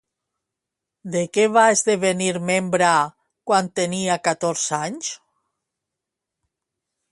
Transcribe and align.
De 1.15 1.19
què 1.37 1.43
va 1.57 1.65
esdevenir 1.73 2.29
membre, 2.47 2.89
quan 3.51 3.71
tenia 3.81 4.17
catorze 4.29 4.79
anys? 4.89 5.13